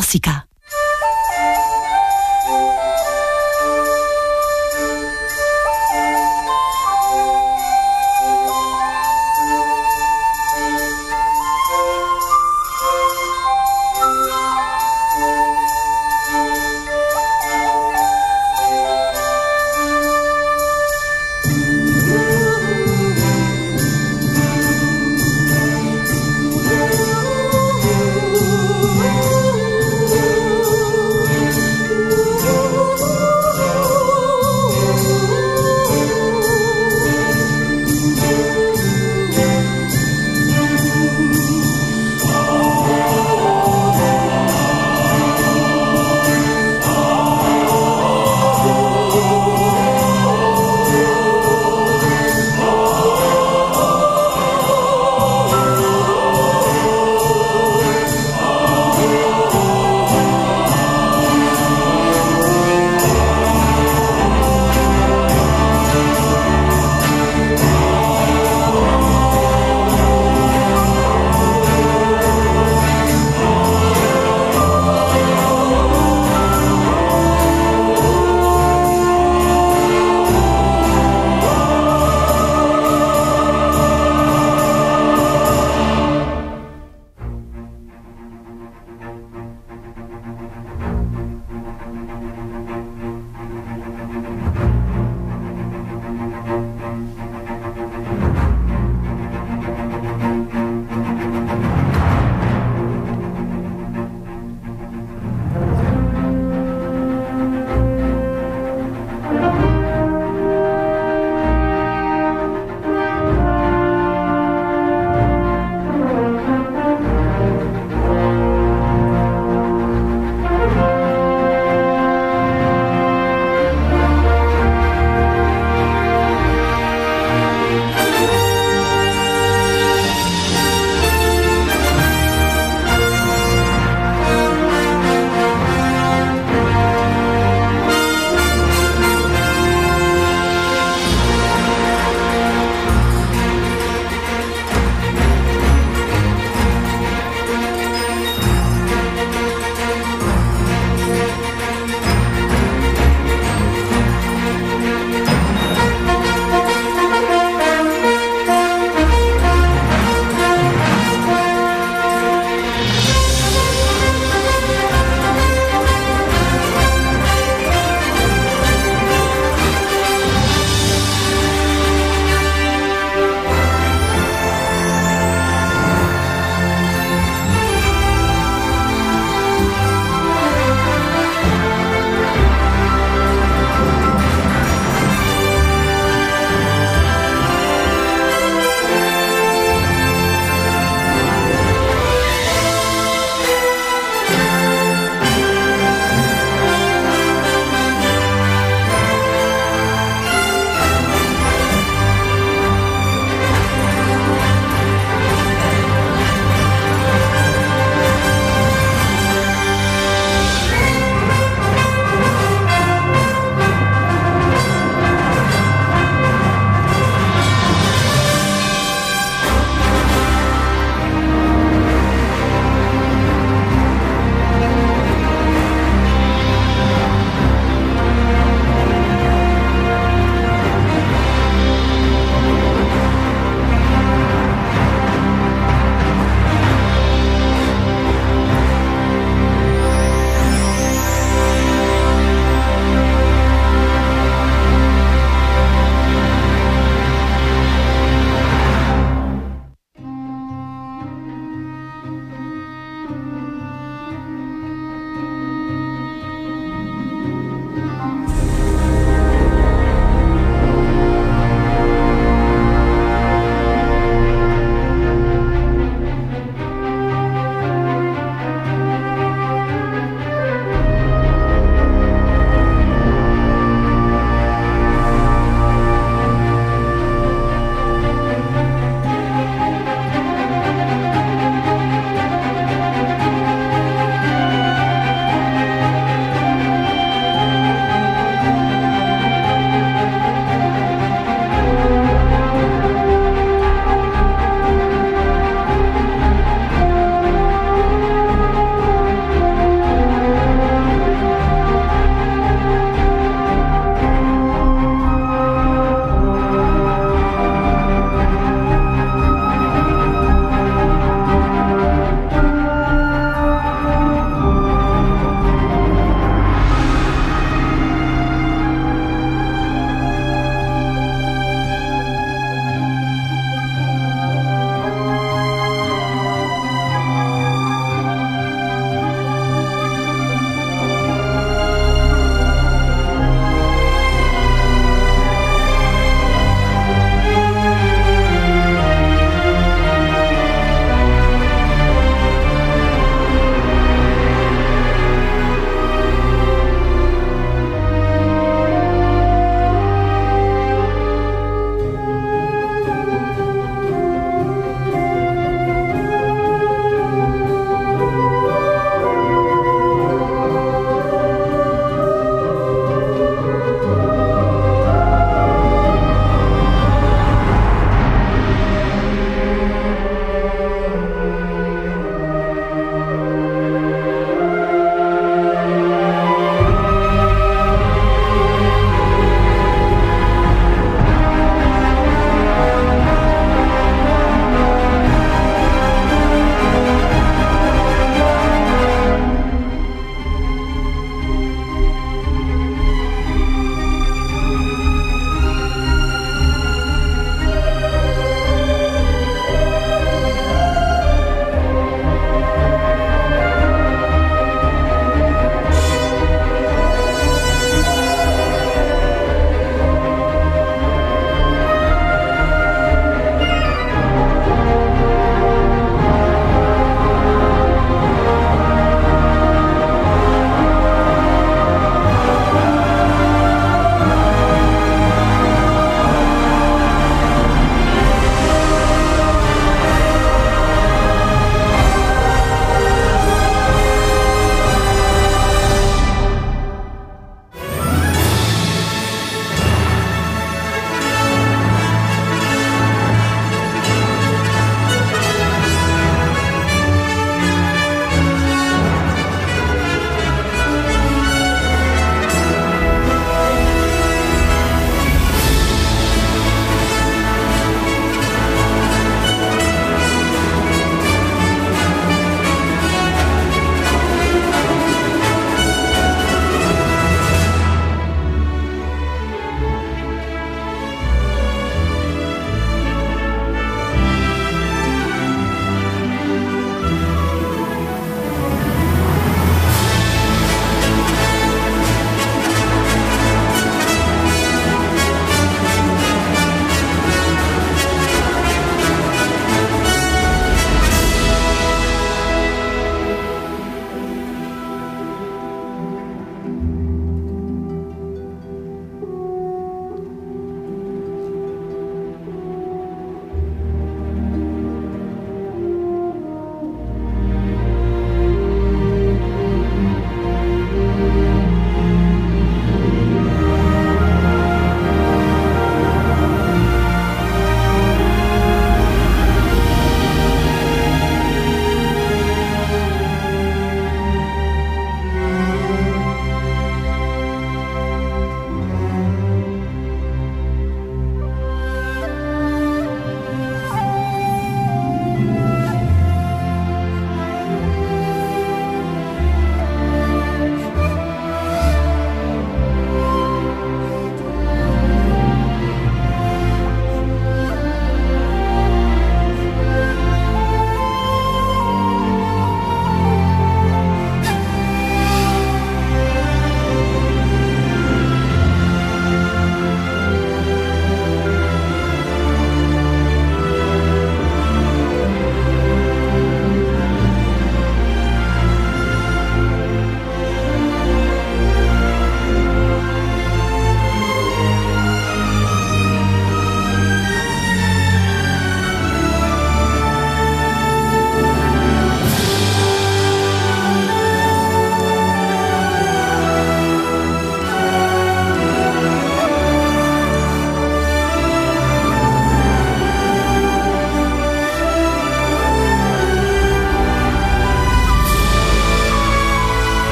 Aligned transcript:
Cinema 0.00 0.48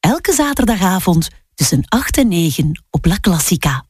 Elke 0.00 0.32
zaterdagavond 0.32 1.28
tussen 1.54 1.82
8 1.88 2.18
en 2.18 2.28
9 2.28 2.84
op 2.90 3.06
La 3.06 3.16
Classica. 3.20 3.89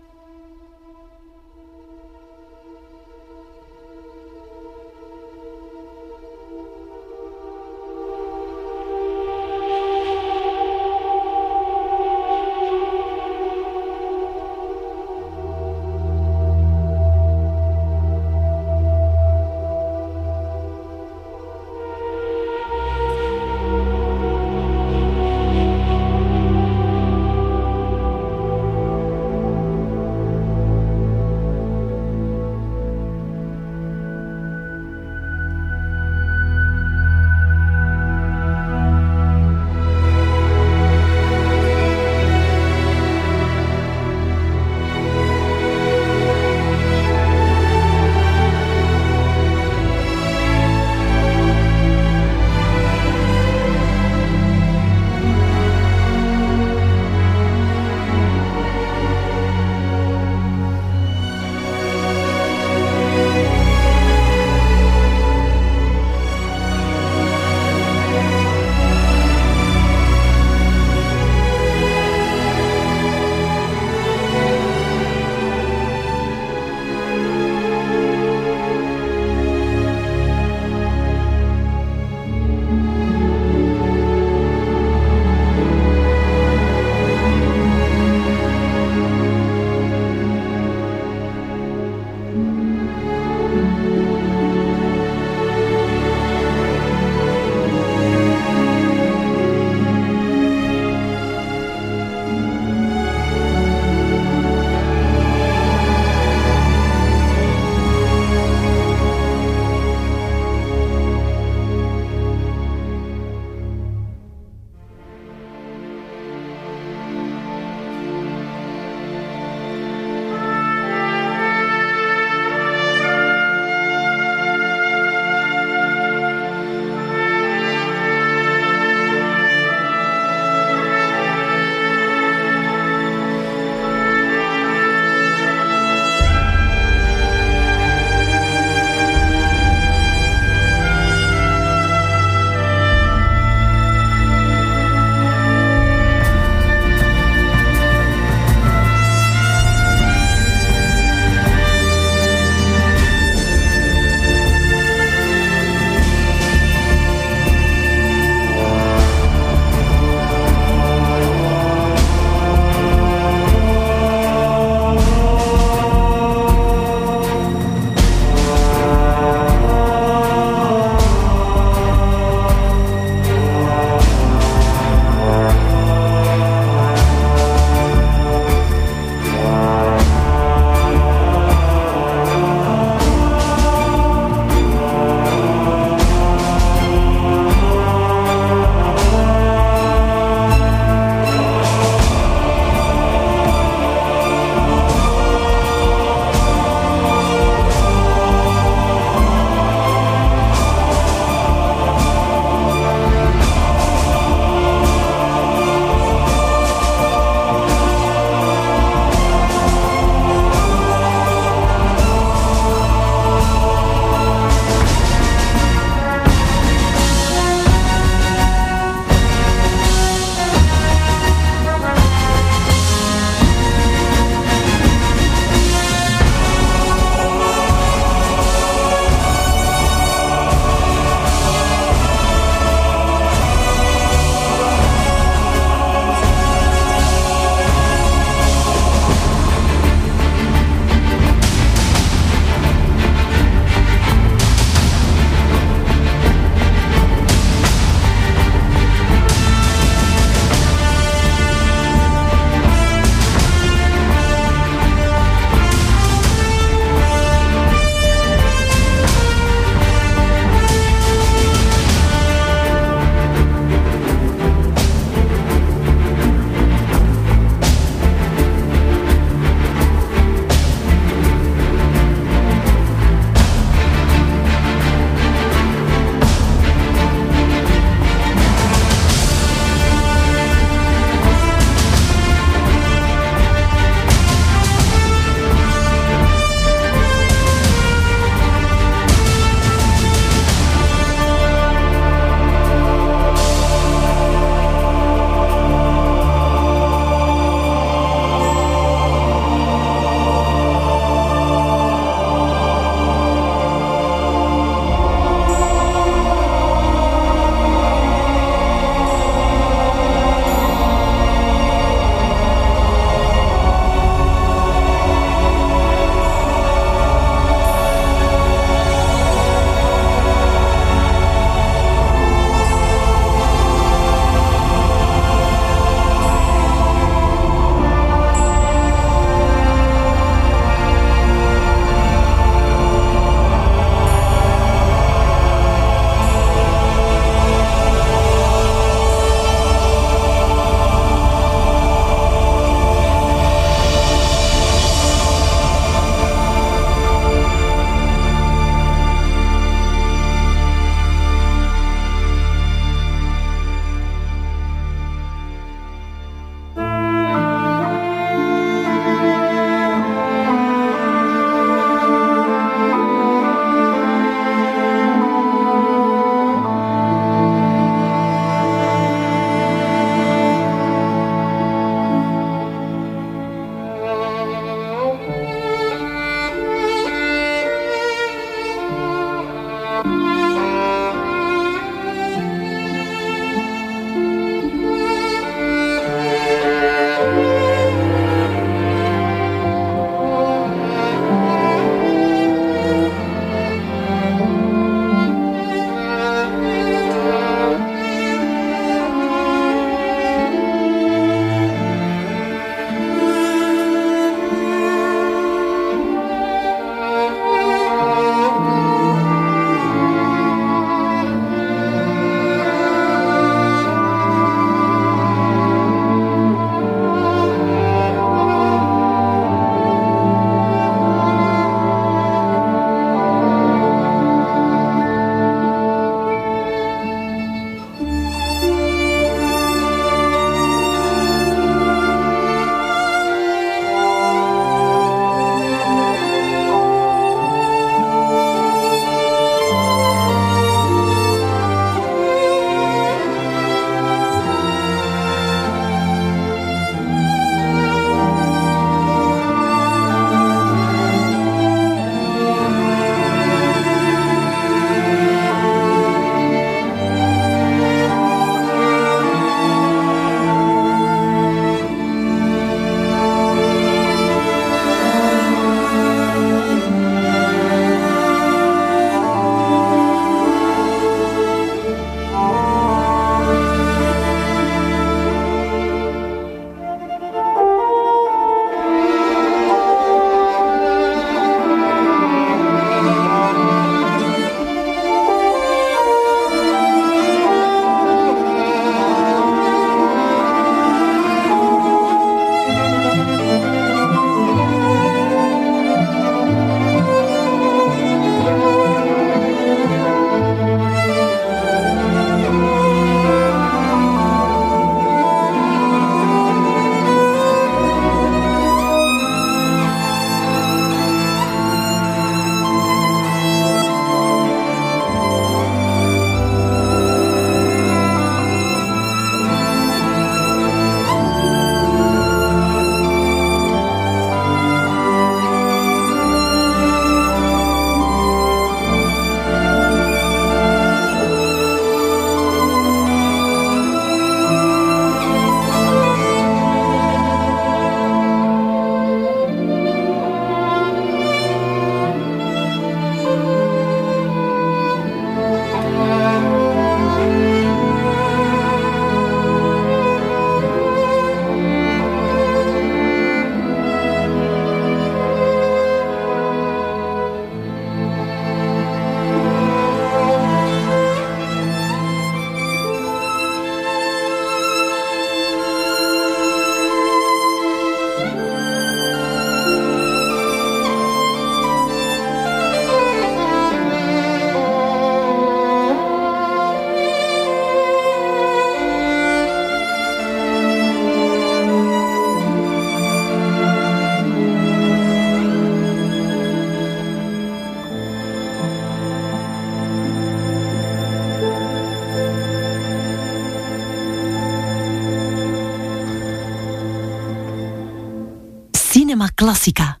Cinema 599.42 600.00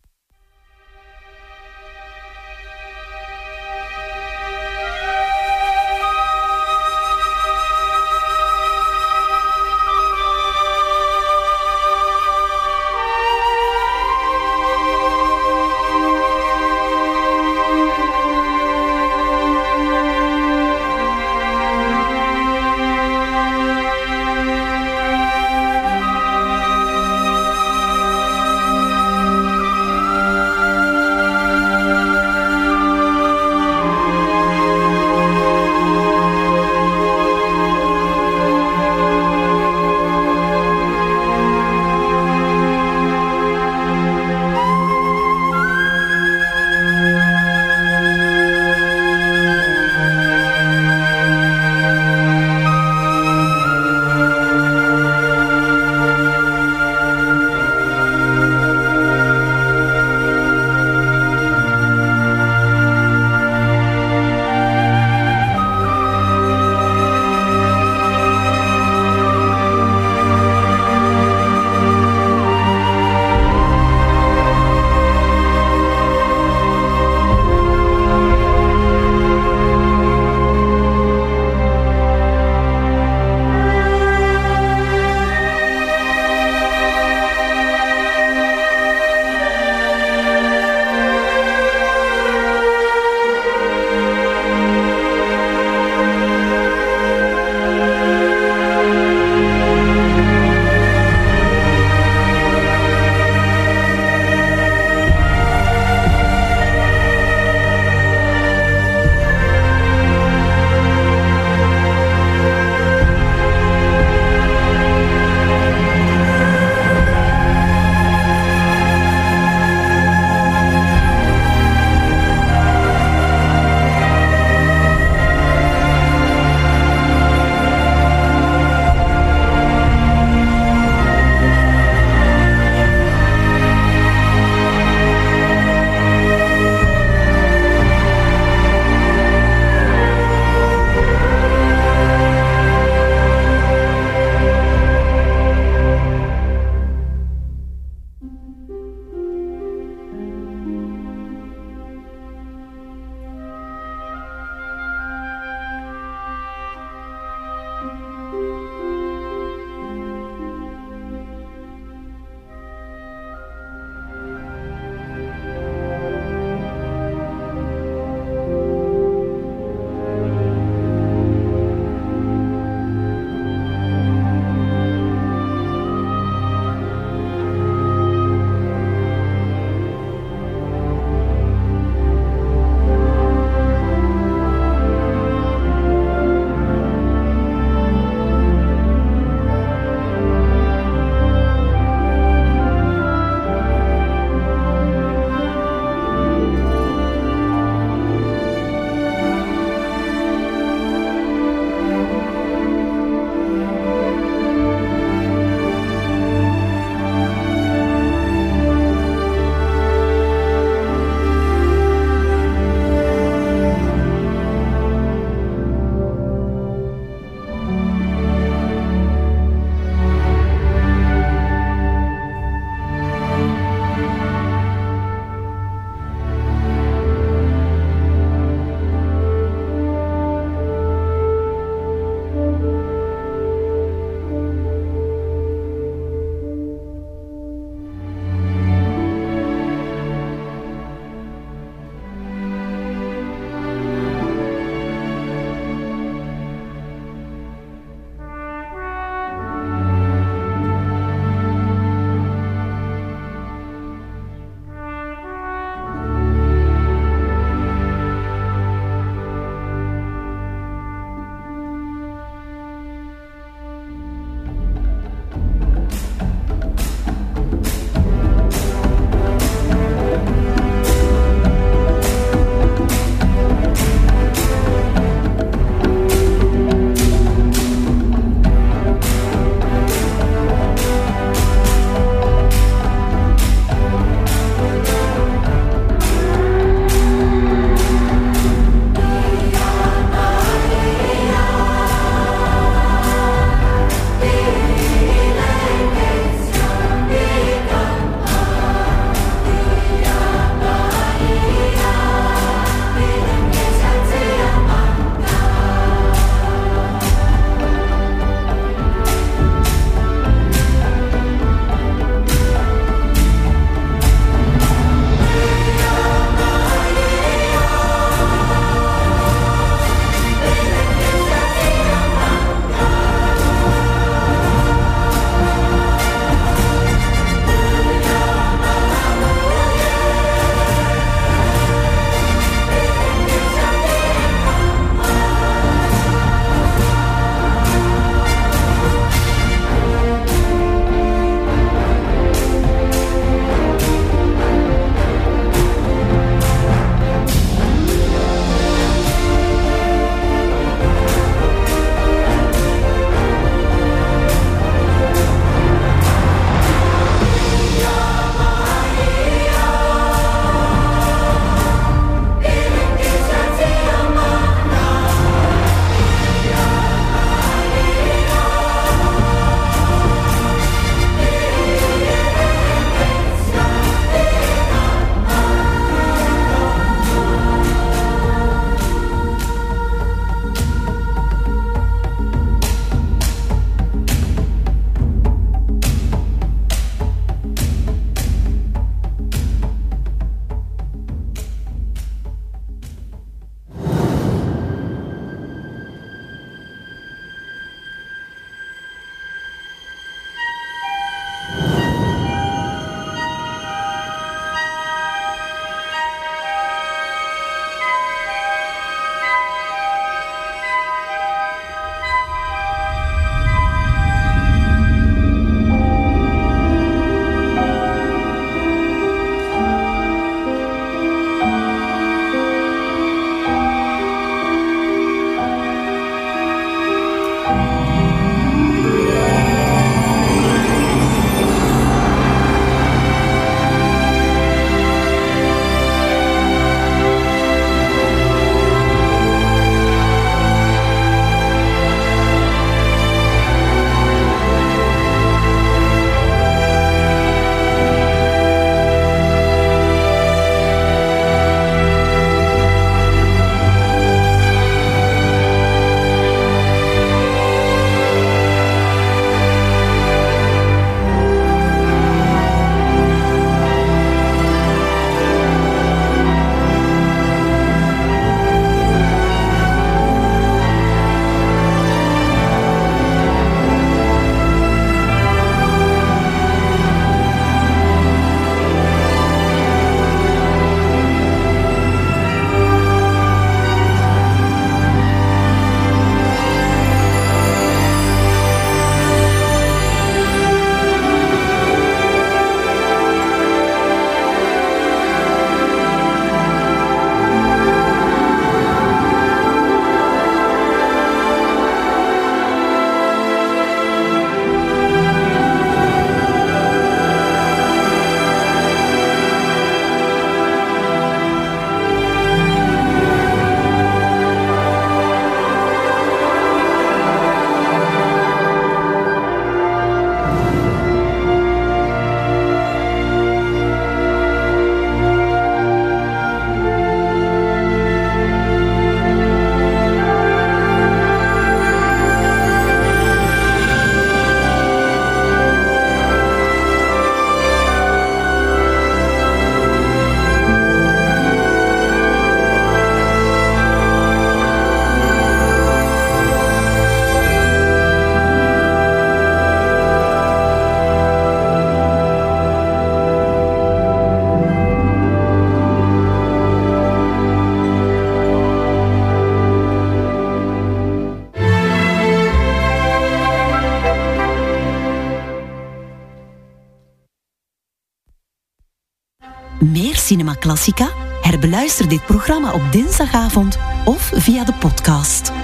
Cinema 570.52 570.82
Classica? 570.82 570.90
Herbeluister 571.20 571.88
dit 571.88 572.06
programma 572.06 572.52
op 572.52 572.62
dinsdagavond 572.72 573.58
of 573.84 574.12
via 574.14 574.44
de 574.44 574.52
podcast. 574.52 575.41